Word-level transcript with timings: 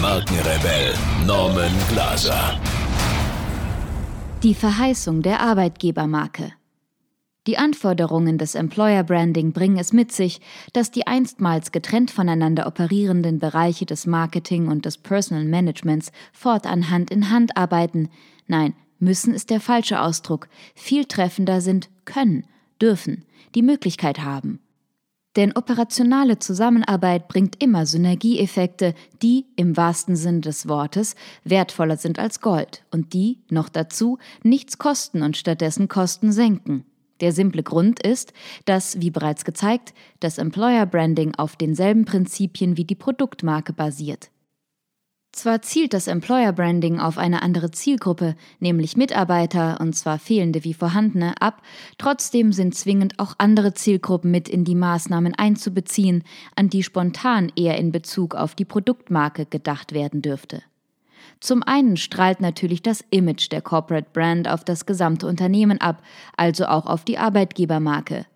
Markenrebell 0.00 0.94
Norman 1.26 1.72
Glaser. 1.90 2.58
Die 4.42 4.54
Verheißung 4.54 5.20
der 5.20 5.40
Arbeitgebermarke. 5.40 6.54
Die 7.46 7.58
Anforderungen 7.58 8.38
des 8.38 8.54
Employer 8.54 9.04
Branding 9.04 9.52
bringen 9.52 9.76
es 9.76 9.92
mit 9.92 10.10
sich, 10.10 10.40
dass 10.72 10.90
die 10.90 11.06
einstmals 11.06 11.70
getrennt 11.70 12.10
voneinander 12.10 12.66
operierenden 12.66 13.38
Bereiche 13.40 13.84
des 13.84 14.06
Marketing 14.06 14.68
und 14.68 14.86
des 14.86 14.96
Personal 14.96 15.44
Managements 15.44 16.12
fortan 16.32 16.88
Hand 16.88 17.10
in 17.10 17.28
Hand 17.28 17.58
arbeiten. 17.58 18.08
Nein, 18.46 18.72
müssen 19.00 19.34
ist 19.34 19.50
der 19.50 19.60
falsche 19.60 20.00
Ausdruck. 20.00 20.48
Viel 20.74 21.04
treffender 21.04 21.60
sind 21.60 21.90
können, 22.06 22.46
dürfen, 22.80 23.26
die 23.54 23.62
Möglichkeit 23.62 24.20
haben. 24.20 24.60
Denn 25.36 25.56
operationale 25.56 26.40
Zusammenarbeit 26.40 27.28
bringt 27.28 27.62
immer 27.62 27.86
Synergieeffekte, 27.86 28.94
die, 29.22 29.46
im 29.54 29.76
wahrsten 29.76 30.16
Sinn 30.16 30.40
des 30.40 30.68
Wortes, 30.68 31.14
wertvoller 31.44 31.96
sind 31.96 32.18
als 32.18 32.40
Gold 32.40 32.84
und 32.90 33.12
die, 33.12 33.38
noch 33.48 33.68
dazu, 33.68 34.18
nichts 34.42 34.78
kosten 34.78 35.22
und 35.22 35.36
stattdessen 35.36 35.86
Kosten 35.86 36.32
senken. 36.32 36.84
Der 37.20 37.32
simple 37.32 37.62
Grund 37.62 38.04
ist, 38.04 38.32
dass, 38.64 39.00
wie 39.00 39.10
bereits 39.10 39.44
gezeigt, 39.44 39.94
das 40.20 40.38
Employer 40.38 40.86
Branding 40.86 41.34
auf 41.36 41.54
denselben 41.54 42.06
Prinzipien 42.06 42.76
wie 42.76 42.84
die 42.84 42.94
Produktmarke 42.94 43.72
basiert. 43.72 44.30
Zwar 45.32 45.62
zielt 45.62 45.94
das 45.94 46.08
Employer 46.08 46.52
Branding 46.52 46.98
auf 46.98 47.16
eine 47.16 47.42
andere 47.42 47.70
Zielgruppe, 47.70 48.34
nämlich 48.58 48.96
Mitarbeiter, 48.96 49.78
und 49.80 49.94
zwar 49.94 50.18
fehlende 50.18 50.64
wie 50.64 50.74
vorhandene, 50.74 51.40
ab, 51.40 51.62
trotzdem 51.98 52.52
sind 52.52 52.74
zwingend 52.74 53.18
auch 53.20 53.34
andere 53.38 53.72
Zielgruppen 53.72 54.32
mit 54.32 54.48
in 54.48 54.64
die 54.64 54.74
Maßnahmen 54.74 55.34
einzubeziehen, 55.36 56.24
an 56.56 56.68
die 56.68 56.82
spontan 56.82 57.52
eher 57.54 57.78
in 57.78 57.92
Bezug 57.92 58.34
auf 58.34 58.56
die 58.56 58.64
Produktmarke 58.64 59.46
gedacht 59.46 59.92
werden 59.92 60.20
dürfte. 60.20 60.62
Zum 61.38 61.62
einen 61.62 61.96
strahlt 61.96 62.40
natürlich 62.40 62.82
das 62.82 63.04
Image 63.10 63.52
der 63.52 63.62
Corporate 63.62 64.08
Brand 64.12 64.48
auf 64.48 64.64
das 64.64 64.84
gesamte 64.84 65.26
Unternehmen 65.26 65.80
ab, 65.80 66.02
also 66.36 66.66
auch 66.66 66.86
auf 66.86 67.04
die 67.04 67.18
Arbeitgebermarke. 67.18 68.26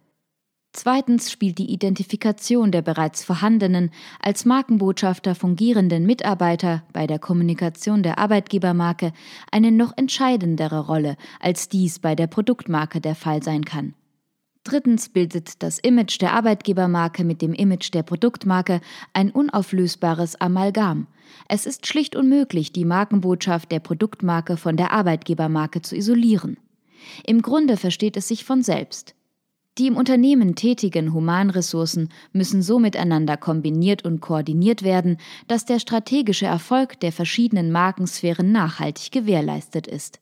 Zweitens 0.77 1.31
spielt 1.31 1.59
die 1.59 1.73
Identifikation 1.73 2.73
der 2.73 2.83
bereits 2.83 3.23
vorhandenen, 3.23 3.93
als 4.21 4.45
Markenbotschafter 4.45 5.37
fungierenden 5.37 6.05
Mitarbeiter 6.05 6.83
bei 6.93 7.07
der 7.07 7.21
Kommunikation 7.21 8.03
der 8.03 8.19
Arbeitgebermarke 8.19 9.13
eine 9.53 9.71
noch 9.71 9.97
entscheidendere 9.97 10.81
Rolle, 10.81 11.17
als 11.39 11.69
dies 11.69 12.01
bei 12.01 12.17
der 12.17 12.27
Produktmarke 12.27 13.01
der 13.01 13.15
Fall 13.15 13.41
sein 13.41 13.65
kann. 13.65 13.95
Drittens 14.65 15.11
bildet 15.11 15.63
das 15.63 15.79
Image 15.79 16.21
der 16.21 16.33
Arbeitgebermarke 16.33 17.23
mit 17.23 17.41
dem 17.41 17.53
Image 17.53 17.95
der 17.95 18.03
Produktmarke 18.03 18.81
ein 19.13 19.31
unauflösbares 19.31 20.41
Amalgam. 20.41 21.07
Es 21.49 21.67
ist 21.67 21.87
schlicht 21.87 22.17
unmöglich, 22.17 22.73
die 22.73 22.85
Markenbotschaft 22.85 23.71
der 23.71 23.81
Produktmarke 23.81 24.57
von 24.57 24.77
der 24.77 24.91
Arbeitgebermarke 24.91 25.83
zu 25.83 25.95
isolieren. 25.95 26.57
Im 27.25 27.43
Grunde 27.43 27.77
versteht 27.77 28.17
es 28.17 28.27
sich 28.27 28.45
von 28.45 28.65
selbst. 28.65 29.15
Die 29.77 29.89
im 29.89 29.97
Unternehmen 29.97 30.55
tätigen 30.55 31.13
Humanressourcen 31.13 32.11
müssen 32.33 32.63
so 32.63 32.79
miteinander 32.79 33.37
kombiniert 33.37 34.05
und 34.05 34.21
koordiniert 34.21 34.85
werden, 34.85 35.17
dass 35.49 35.65
der 35.65 35.81
strategische 35.81 36.47
Erfolg 36.47 37.01
der 37.01 37.11
verschiedenen 37.11 37.73
Markensphären 37.73 38.53
nachhaltig 38.53 39.11
gewährleistet 39.11 39.89
ist. 39.89 40.21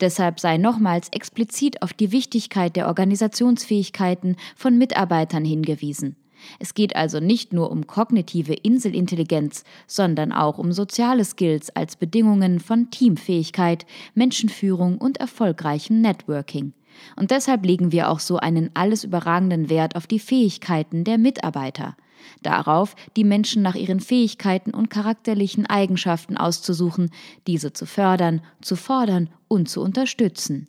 Deshalb 0.00 0.40
sei 0.40 0.56
nochmals 0.56 1.08
explizit 1.10 1.82
auf 1.82 1.92
die 1.92 2.10
Wichtigkeit 2.10 2.74
der 2.74 2.86
Organisationsfähigkeiten 2.86 4.36
von 4.54 4.78
Mitarbeitern 4.78 5.44
hingewiesen. 5.44 6.16
Es 6.58 6.72
geht 6.72 6.96
also 6.96 7.20
nicht 7.20 7.52
nur 7.52 7.70
um 7.70 7.86
kognitive 7.86 8.54
Inselintelligenz, 8.54 9.64
sondern 9.86 10.32
auch 10.32 10.56
um 10.56 10.72
soziale 10.72 11.24
Skills 11.24 11.74
als 11.74 11.96
Bedingungen 11.96 12.60
von 12.60 12.90
Teamfähigkeit, 12.90 13.84
Menschenführung 14.14 14.96
und 14.98 15.18
erfolgreichem 15.18 16.00
Networking. 16.00 16.72
Und 17.16 17.30
deshalb 17.30 17.64
legen 17.64 17.92
wir 17.92 18.10
auch 18.10 18.20
so 18.20 18.38
einen 18.38 18.70
alles 18.74 19.04
überragenden 19.04 19.68
Wert 19.68 19.96
auf 19.96 20.06
die 20.06 20.18
Fähigkeiten 20.18 21.04
der 21.04 21.18
Mitarbeiter. 21.18 21.96
Darauf, 22.42 22.96
die 23.16 23.24
Menschen 23.24 23.62
nach 23.62 23.74
ihren 23.74 24.00
Fähigkeiten 24.00 24.72
und 24.72 24.90
charakterlichen 24.90 25.66
Eigenschaften 25.66 26.36
auszusuchen, 26.36 27.10
diese 27.46 27.72
zu 27.72 27.86
fördern, 27.86 28.40
zu 28.60 28.76
fordern 28.76 29.30
und 29.48 29.68
zu 29.68 29.80
unterstützen. 29.80 30.68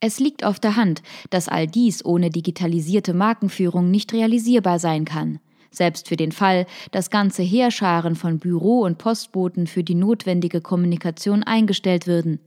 Es 0.00 0.20
liegt 0.20 0.44
auf 0.44 0.60
der 0.60 0.76
Hand, 0.76 1.02
dass 1.30 1.48
all 1.48 1.66
dies 1.66 2.04
ohne 2.04 2.30
digitalisierte 2.30 3.14
Markenführung 3.14 3.90
nicht 3.90 4.12
realisierbar 4.12 4.78
sein 4.78 5.04
kann. 5.04 5.40
Selbst 5.70 6.08
für 6.08 6.16
den 6.16 6.32
Fall, 6.32 6.66
dass 6.92 7.10
ganze 7.10 7.42
Heerscharen 7.42 8.14
von 8.14 8.38
Büro- 8.38 8.84
und 8.84 8.98
Postboten 8.98 9.66
für 9.66 9.82
die 9.82 9.96
notwendige 9.96 10.60
Kommunikation 10.60 11.42
eingestellt 11.42 12.06
würden. 12.06 12.40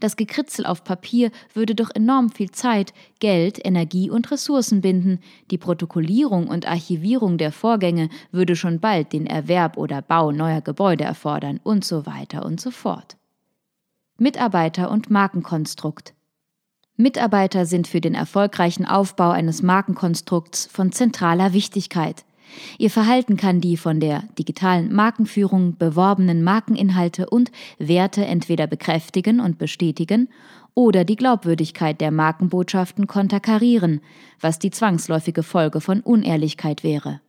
Das 0.00 0.16
Gekritzel 0.16 0.66
auf 0.66 0.84
Papier 0.84 1.30
würde 1.52 1.74
doch 1.74 1.90
enorm 1.94 2.30
viel 2.30 2.50
Zeit, 2.50 2.92
Geld, 3.18 3.64
Energie 3.64 4.10
und 4.10 4.30
Ressourcen 4.30 4.80
binden. 4.80 5.20
Die 5.50 5.58
Protokollierung 5.58 6.48
und 6.48 6.66
Archivierung 6.66 7.38
der 7.38 7.52
Vorgänge 7.52 8.08
würde 8.32 8.56
schon 8.56 8.80
bald 8.80 9.12
den 9.12 9.26
Erwerb 9.26 9.76
oder 9.76 10.02
Bau 10.02 10.32
neuer 10.32 10.60
Gebäude 10.60 11.04
erfordern 11.04 11.60
und 11.62 11.84
so 11.84 12.06
weiter 12.06 12.44
und 12.44 12.60
so 12.60 12.70
fort. 12.70 13.16
Mitarbeiter 14.18 14.90
und 14.90 15.10
Markenkonstrukt. 15.10 16.14
Mitarbeiter 16.96 17.66
sind 17.66 17.88
für 17.88 18.00
den 18.00 18.14
erfolgreichen 18.14 18.86
Aufbau 18.86 19.30
eines 19.30 19.62
Markenkonstrukts 19.62 20.66
von 20.66 20.92
zentraler 20.92 21.52
Wichtigkeit. 21.52 22.24
Ihr 22.78 22.90
Verhalten 22.90 23.36
kann 23.36 23.60
die 23.60 23.76
von 23.76 24.00
der 24.00 24.24
digitalen 24.38 24.92
Markenführung 24.92 25.76
beworbenen 25.76 26.42
Markeninhalte 26.42 27.28
und 27.28 27.50
Werte 27.78 28.24
entweder 28.24 28.66
bekräftigen 28.66 29.40
und 29.40 29.58
bestätigen 29.58 30.28
oder 30.74 31.04
die 31.04 31.16
Glaubwürdigkeit 31.16 32.00
der 32.00 32.10
Markenbotschaften 32.10 33.06
konterkarieren, 33.06 34.00
was 34.40 34.58
die 34.58 34.70
zwangsläufige 34.70 35.42
Folge 35.42 35.80
von 35.80 36.00
Unehrlichkeit 36.00 36.82
wäre. 36.82 37.20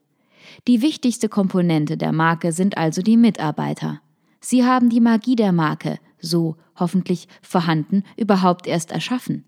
Die 0.67 0.81
wichtigste 0.81 1.29
Komponente 1.29 1.97
der 1.97 2.11
Marke 2.11 2.51
sind 2.51 2.77
also 2.77 3.01
die 3.01 3.17
Mitarbeiter. 3.17 4.01
Sie 4.39 4.63
haben 4.63 4.89
die 4.89 5.01
Magie 5.01 5.35
der 5.35 5.51
Marke, 5.51 5.99
so 6.19 6.55
hoffentlich 6.75 7.27
vorhanden, 7.41 8.03
überhaupt 8.17 8.67
erst 8.67 8.91
erschaffen. 8.91 9.43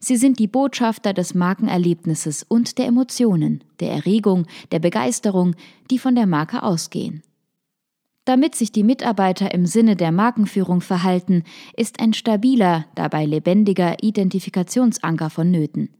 Sie 0.00 0.16
sind 0.16 0.38
die 0.38 0.46
Botschafter 0.46 1.12
des 1.12 1.34
Markenerlebnisses 1.34 2.42
und 2.42 2.78
der 2.78 2.86
Emotionen, 2.86 3.64
der 3.80 3.92
Erregung, 3.92 4.46
der 4.72 4.78
Begeisterung, 4.78 5.54
die 5.90 5.98
von 5.98 6.14
der 6.14 6.26
Marke 6.26 6.62
ausgehen. 6.62 7.22
Damit 8.26 8.56
sich 8.56 8.72
die 8.72 8.82
Mitarbeiter 8.82 9.54
im 9.54 9.66
Sinne 9.66 9.94
der 9.94 10.10
Markenführung 10.10 10.80
verhalten, 10.80 11.44
ist 11.76 12.00
ein 12.00 12.12
stabiler, 12.12 12.84
dabei 12.96 13.24
lebendiger 13.24 14.02
Identifikationsanker 14.02 15.30
vonnöten. 15.30 15.90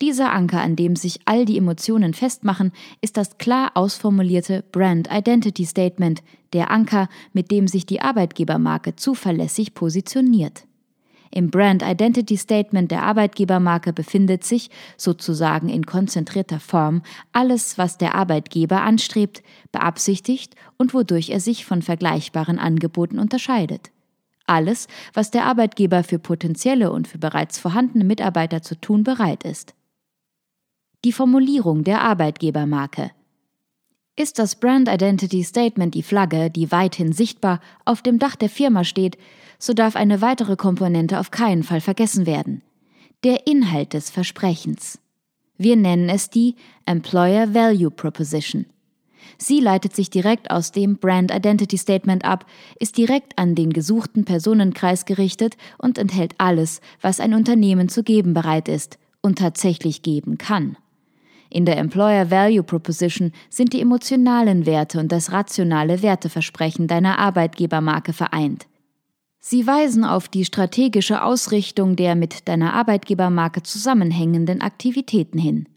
Dieser 0.00 0.32
Anker, 0.32 0.62
an 0.62 0.76
dem 0.76 0.96
sich 0.96 1.20
all 1.26 1.44
die 1.44 1.58
Emotionen 1.58 2.14
festmachen, 2.14 2.72
ist 3.02 3.18
das 3.18 3.36
klar 3.36 3.72
ausformulierte 3.74 4.64
Brand 4.72 5.08
Identity 5.12 5.66
Statement, 5.66 6.22
der 6.54 6.70
Anker, 6.70 7.08
mit 7.34 7.50
dem 7.50 7.68
sich 7.68 7.84
die 7.84 8.00
Arbeitgebermarke 8.00 8.96
zuverlässig 8.96 9.74
positioniert. 9.74 10.64
Im 11.36 11.50
Brand 11.50 11.82
Identity 11.82 12.36
Statement 12.36 12.92
der 12.92 13.02
Arbeitgebermarke 13.02 13.92
befindet 13.92 14.44
sich, 14.44 14.70
sozusagen 14.96 15.68
in 15.68 15.84
konzentrierter 15.84 16.60
Form, 16.60 17.02
alles, 17.32 17.76
was 17.76 17.98
der 17.98 18.14
Arbeitgeber 18.14 18.82
anstrebt, 18.82 19.42
beabsichtigt 19.72 20.54
und 20.76 20.94
wodurch 20.94 21.30
er 21.30 21.40
sich 21.40 21.64
von 21.64 21.82
vergleichbaren 21.82 22.60
Angeboten 22.60 23.18
unterscheidet. 23.18 23.90
Alles, 24.46 24.86
was 25.12 25.32
der 25.32 25.44
Arbeitgeber 25.46 26.04
für 26.04 26.20
potenzielle 26.20 26.92
und 26.92 27.08
für 27.08 27.18
bereits 27.18 27.58
vorhandene 27.58 28.04
Mitarbeiter 28.04 28.62
zu 28.62 28.80
tun 28.80 29.02
bereit 29.02 29.42
ist. 29.42 29.74
Die 31.04 31.10
Formulierung 31.10 31.82
der 31.82 32.02
Arbeitgebermarke 32.02 33.10
ist 34.14 34.38
das 34.38 34.54
Brand 34.54 34.88
Identity 34.88 35.42
Statement 35.42 35.96
die 35.96 36.04
Flagge, 36.04 36.48
die 36.48 36.70
weithin 36.70 37.12
sichtbar 37.12 37.58
auf 37.84 38.02
dem 38.02 38.20
Dach 38.20 38.36
der 38.36 38.48
Firma 38.48 38.84
steht, 38.84 39.18
so 39.64 39.72
darf 39.72 39.96
eine 39.96 40.20
weitere 40.20 40.56
Komponente 40.56 41.18
auf 41.18 41.30
keinen 41.30 41.62
Fall 41.62 41.80
vergessen 41.80 42.26
werden. 42.26 42.62
Der 43.24 43.46
Inhalt 43.46 43.94
des 43.94 44.10
Versprechens. 44.10 44.98
Wir 45.56 45.76
nennen 45.76 46.10
es 46.10 46.28
die 46.28 46.56
Employer 46.84 47.54
Value 47.54 47.90
Proposition. 47.90 48.66
Sie 49.38 49.60
leitet 49.60 49.96
sich 49.96 50.10
direkt 50.10 50.50
aus 50.50 50.70
dem 50.70 50.98
Brand 50.98 51.32
Identity 51.34 51.78
Statement 51.78 52.26
ab, 52.26 52.44
ist 52.78 52.98
direkt 52.98 53.38
an 53.38 53.54
den 53.54 53.72
gesuchten 53.72 54.26
Personenkreis 54.26 55.06
gerichtet 55.06 55.56
und 55.78 55.96
enthält 55.96 56.34
alles, 56.36 56.82
was 57.00 57.18
ein 57.18 57.32
Unternehmen 57.32 57.88
zu 57.88 58.02
geben 58.02 58.34
bereit 58.34 58.68
ist 58.68 58.98
und 59.22 59.38
tatsächlich 59.38 60.02
geben 60.02 60.36
kann. 60.36 60.76
In 61.48 61.64
der 61.64 61.78
Employer 61.78 62.30
Value 62.30 62.64
Proposition 62.64 63.32
sind 63.48 63.72
die 63.72 63.80
emotionalen 63.80 64.66
Werte 64.66 65.00
und 65.00 65.10
das 65.10 65.32
rationale 65.32 66.02
Werteversprechen 66.02 66.86
deiner 66.86 67.18
Arbeitgebermarke 67.18 68.12
vereint. 68.12 68.66
Sie 69.46 69.66
weisen 69.66 70.06
auf 70.06 70.30
die 70.30 70.46
strategische 70.46 71.22
Ausrichtung 71.22 71.96
der 71.96 72.14
mit 72.14 72.48
deiner 72.48 72.72
Arbeitgebermarke 72.72 73.62
zusammenhängenden 73.62 74.62
Aktivitäten 74.62 75.38
hin. 75.38 75.68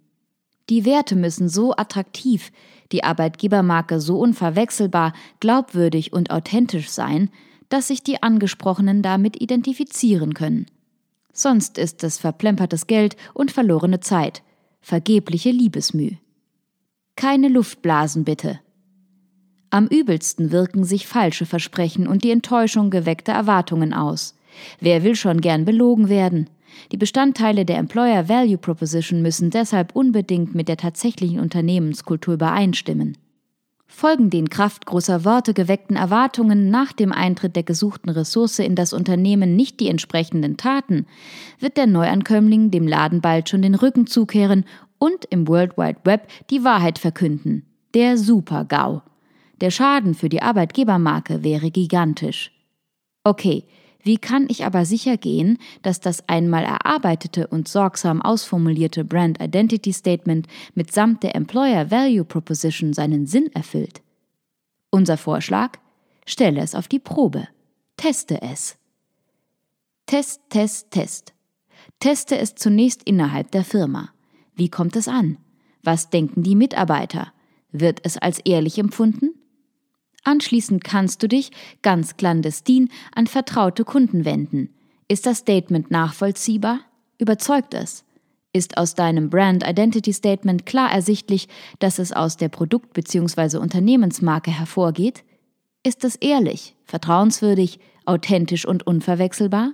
Die 0.69 0.86
Werte 0.86 1.18
müssen 1.18 1.50
so 1.50 1.75
attraktiv, 1.75 2.54
die 2.94 3.04
Arbeitgebermarke 3.04 4.00
so 4.00 4.19
unverwechselbar, 4.19 5.12
glaubwürdig 5.42 6.14
und 6.14 6.31
authentisch 6.31 6.88
sein, 6.88 7.30
dass 7.68 7.90
sich 7.90 8.02
die 8.04 8.24
Angesprochenen 8.24 9.02
damit 9.02 9.42
identifizieren 9.42 10.34
können. 10.34 10.68
Sonst 11.34 11.78
ist 11.78 12.06
es 12.06 12.19
verplempertes 12.19 12.88
Geld 12.88 13.18
und 13.34 13.52
verlorene 13.52 14.00
Zeit, 14.00 14.44
vergebliche 14.80 15.52
Liebesmüh. 15.52 16.12
Keine 17.18 17.50
Luftblasen 17.50 18.24
bitte. 18.24 18.62
Am 19.69 19.88
übelsten 19.88 20.52
wirken 20.52 20.84
sich 20.84 21.08
falsche 21.08 21.46
Versprechen 21.46 22.08
und 22.08 22.24
die 22.24 22.31
Enttäuschung 22.31 22.90
geweckter 22.90 23.34
Erwartungen 23.34 23.94
aus. 23.94 24.36
Wer 24.80 25.04
will 25.04 25.16
schon 25.16 25.42
gern 25.42 25.66
belogen 25.66 26.10
werden? 26.10 26.50
Die 26.92 26.98
Bestandteile 26.98 27.66
der 27.66 27.78
Employer 27.78 28.30
Value 28.30 28.58
Proposition 28.58 29.22
müssen 29.22 29.50
deshalb 29.50 29.96
unbedingt 29.96 30.56
mit 30.56 30.68
der 30.69 30.78
tatsächlichen 30.78 31.40
Unternehmenskultur 31.40 32.36
übereinstimmen. 32.36 33.18
Folgen 33.90 34.30
den 34.30 34.50
Kraft 34.50 34.86
großer 34.86 35.25
Worte 35.25 35.54
geweckten 35.54 35.96
Erwartungen 35.96 36.69
nach 36.69 36.92
dem 36.92 37.12
Eintritt 37.12 37.56
der 37.56 37.64
gesuchten 37.64 38.10
Ressource 38.10 38.60
in 38.60 38.75
das 38.75 38.94
Unternehmen 38.94 39.56
nicht 39.56 39.80
die 39.80 39.88
entsprechenden 39.88 40.58
Taten, 40.58 41.08
wird 41.60 41.78
der 41.78 41.88
Neuankömmling 41.88 42.69
dem 42.69 42.88
Laden 42.88 43.22
bald 43.22 43.50
schon 43.50 43.62
den 43.62 43.75
Rücken 43.75 44.06
zukehren 44.06 44.66
und 45.00 45.25
im 45.25 45.48
World 45.48 45.78
Wide 45.78 46.02
Web 46.04 46.28
die 46.50 46.64
Wahrheit 46.64 47.00
verkünden. 47.00 47.66
Der 47.94 48.18
Super-GAU. 48.18 49.02
Der 49.62 49.71
Schaden 49.71 50.13
für 50.13 50.30
die 50.30 50.42
Arbeitgebermarke 50.42 51.44
wäre 51.44 51.71
gigantisch. 51.71 52.51
Okay, 53.24 53.65
wie 54.04 54.18
kann 54.18 54.48
ich 54.50 54.63
aber 54.63 54.86
sicher 54.86 55.18
gehen, 55.18 55.57
dass 55.81 56.00
das 56.00 56.30
einmal 56.30 56.63
erarbeitete 56.63 57.48
und 57.48 57.68
sorgsam 57.68 58.21
ausformulierte 58.21 59.04
Brand 59.04 59.42
Identity 59.42 59.92
Statement 59.92 60.48
mitsamt 60.75 61.24
der 61.24 61.36
Employer 61.36 61.92
Value 61.92 62.24
Proposition 62.24 62.94
seinen 62.94 63.25
Sinn 63.25 63.50
erfüllt? 63.54 64.01
Unser 64.92 65.18
Vorschlag? 65.18 65.77
Stelle 66.25 66.62
es 66.62 66.75
auf 66.75 66.88
die 66.88 67.00
Probe. 67.00 67.48
Teste 67.98 68.42
es. 68.42 68.77
Test, 70.06 70.42
Test, 70.50 70.92
Test. 70.92 71.33
Teste 72.00 72.38
es 72.38 72.56
zunächst 72.56 73.04
innerhalb 73.04 73.51
der 73.51 73.65
Firma. 73.65 74.12
Wie 74.56 74.69
kommt 74.69 74.95
es 74.95 75.07
an? 75.07 75.38
Was 75.83 76.09
denken 76.09 76.44
die 76.44 76.56
Mitarbeiter? 76.56 77.33
Wird 77.71 78.00
es 78.04 78.18
als 78.18 78.39
ehrlich 78.39 78.77
empfunden? 78.77 79.26
Anschließend 80.24 80.84
kannst 80.84 81.24
du 81.24 81.28
dich, 81.28 81.52
ganz 81.81 82.18
clandestin, 82.18 82.90
an 83.14 83.28
vertraute 83.28 83.86
Kunden 83.86 84.25
wenden. 84.25 84.69
Ist 85.08 85.25
das 85.25 85.40
Statement 85.40 85.90
nachvollziehbar? 85.90 86.81
Überzeugt 87.18 87.74
es? 87.74 88.04
Ist 88.54 88.78
aus 88.78 88.96
deinem 88.96 89.30
Brand 89.30 89.68
Identity 89.68 90.12
Statement 90.14 90.66
klar 90.66 90.92
ersichtlich, 90.92 91.48
dass 91.80 92.00
es 92.00 92.12
aus 92.12 92.38
der 92.38 92.50
Produkt- 92.50 92.94
bzw. 92.94 93.58
Unternehmensmarke 93.58 94.52
hervorgeht? 94.52 95.24
Ist 95.84 96.04
es 96.04 96.16
ehrlich, 96.16 96.75
vertrauenswürdig, 96.86 97.80
authentisch 98.06 98.66
und 98.66 98.86
unverwechselbar? 98.86 99.74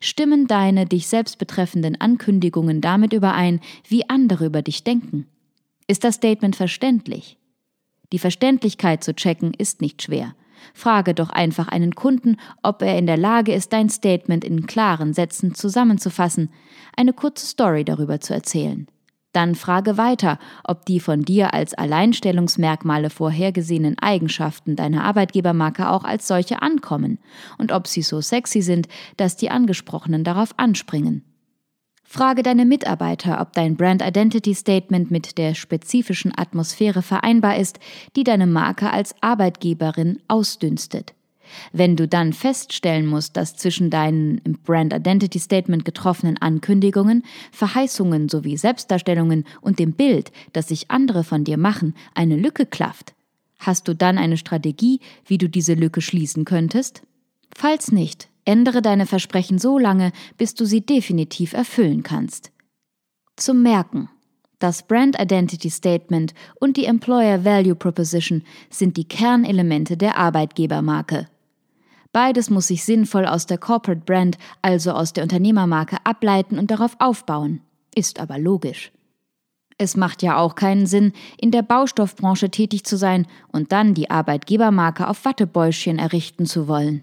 Stimmen 0.00 0.46
deine 0.46 0.86
dich 0.86 1.08
selbst 1.08 1.38
betreffenden 1.38 2.00
Ankündigungen 2.00 2.80
damit 2.80 3.12
überein, 3.12 3.60
wie 3.88 4.08
andere 4.08 4.46
über 4.46 4.62
dich 4.62 4.84
denken? 4.84 5.26
Ist 5.86 6.04
das 6.04 6.14
Statement 6.14 6.56
verständlich? 6.56 7.36
Die 8.14 8.20
Verständlichkeit 8.20 9.02
zu 9.02 9.12
checken 9.12 9.54
ist 9.54 9.80
nicht 9.80 10.00
schwer. 10.00 10.36
Frage 10.72 11.14
doch 11.14 11.30
einfach 11.30 11.66
einen 11.66 11.96
Kunden, 11.96 12.36
ob 12.62 12.80
er 12.80 12.96
in 12.96 13.06
der 13.06 13.16
Lage 13.16 13.52
ist, 13.52 13.72
dein 13.72 13.88
Statement 13.88 14.44
in 14.44 14.68
klaren 14.68 15.12
Sätzen 15.14 15.56
zusammenzufassen, 15.56 16.48
eine 16.96 17.12
kurze 17.12 17.44
Story 17.44 17.84
darüber 17.84 18.20
zu 18.20 18.32
erzählen. 18.32 18.86
Dann 19.32 19.56
frage 19.56 19.98
weiter, 19.98 20.38
ob 20.62 20.86
die 20.86 21.00
von 21.00 21.22
dir 21.22 21.54
als 21.54 21.74
Alleinstellungsmerkmale 21.74 23.10
vorhergesehenen 23.10 23.98
Eigenschaften 23.98 24.76
deiner 24.76 25.02
Arbeitgebermarke 25.02 25.88
auch 25.88 26.04
als 26.04 26.28
solche 26.28 26.62
ankommen 26.62 27.18
und 27.58 27.72
ob 27.72 27.88
sie 27.88 28.02
so 28.02 28.20
sexy 28.20 28.62
sind, 28.62 28.86
dass 29.16 29.34
die 29.34 29.50
Angesprochenen 29.50 30.22
darauf 30.22 30.56
anspringen. 30.56 31.24
Frage 32.14 32.44
deine 32.44 32.64
Mitarbeiter, 32.64 33.40
ob 33.40 33.54
dein 33.54 33.74
Brand 33.74 34.00
Identity 34.00 34.54
Statement 34.54 35.10
mit 35.10 35.36
der 35.36 35.52
spezifischen 35.56 36.32
Atmosphäre 36.38 37.02
vereinbar 37.02 37.56
ist, 37.56 37.80
die 38.14 38.22
deine 38.22 38.46
Marke 38.46 38.92
als 38.92 39.16
Arbeitgeberin 39.20 40.20
ausdünstet. 40.28 41.12
Wenn 41.72 41.96
du 41.96 42.06
dann 42.06 42.32
feststellen 42.32 43.06
musst, 43.06 43.36
dass 43.36 43.56
zwischen 43.56 43.90
deinen 43.90 44.38
im 44.44 44.52
Brand 44.52 44.92
Identity 44.92 45.40
Statement 45.40 45.84
getroffenen 45.84 46.40
Ankündigungen, 46.40 47.24
Verheißungen 47.50 48.28
sowie 48.28 48.58
Selbstdarstellungen 48.58 49.44
und 49.60 49.80
dem 49.80 49.90
Bild, 49.90 50.30
das 50.52 50.68
sich 50.68 50.92
andere 50.92 51.24
von 51.24 51.42
dir 51.42 51.56
machen, 51.56 51.96
eine 52.14 52.36
Lücke 52.36 52.64
klafft, 52.64 53.12
hast 53.58 53.88
du 53.88 53.96
dann 53.96 54.18
eine 54.18 54.36
Strategie, 54.36 55.00
wie 55.26 55.38
du 55.38 55.48
diese 55.48 55.74
Lücke 55.74 56.00
schließen 56.00 56.44
könntest? 56.44 57.02
Falls 57.52 57.90
nicht, 57.90 58.28
Ändere 58.44 58.82
deine 58.82 59.06
Versprechen 59.06 59.58
so 59.58 59.78
lange, 59.78 60.12
bis 60.36 60.54
du 60.54 60.64
sie 60.64 60.84
definitiv 60.84 61.52
erfüllen 61.52 62.02
kannst. 62.02 62.52
Zum 63.36 63.62
Merken. 63.62 64.08
Das 64.58 64.86
Brand 64.86 65.20
Identity 65.20 65.68
Statement 65.70 66.32
und 66.60 66.76
die 66.76 66.84
Employer 66.84 67.44
Value 67.44 67.74
Proposition 67.74 68.42
sind 68.70 68.96
die 68.96 69.06
Kernelemente 69.06 69.96
der 69.96 70.16
Arbeitgebermarke. 70.16 71.28
Beides 72.12 72.48
muss 72.48 72.68
sich 72.68 72.84
sinnvoll 72.84 73.26
aus 73.26 73.46
der 73.46 73.58
Corporate 73.58 74.02
Brand, 74.06 74.38
also 74.62 74.92
aus 74.92 75.12
der 75.12 75.24
Unternehmermarke, 75.24 75.96
ableiten 76.04 76.58
und 76.58 76.70
darauf 76.70 76.96
aufbauen. 77.00 77.60
Ist 77.94 78.20
aber 78.20 78.38
logisch. 78.38 78.92
Es 79.78 79.96
macht 79.96 80.22
ja 80.22 80.38
auch 80.38 80.54
keinen 80.54 80.86
Sinn, 80.86 81.12
in 81.36 81.50
der 81.50 81.62
Baustoffbranche 81.62 82.50
tätig 82.50 82.84
zu 82.84 82.96
sein 82.96 83.26
und 83.50 83.72
dann 83.72 83.94
die 83.94 84.10
Arbeitgebermarke 84.10 85.08
auf 85.08 85.24
Wattebäuschen 85.24 85.98
errichten 85.98 86.46
zu 86.46 86.68
wollen. 86.68 87.02